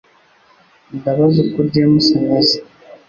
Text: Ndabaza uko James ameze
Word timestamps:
Ndabaza 0.97 1.37
uko 1.45 1.59
James 1.73 2.05
ameze 2.17 2.57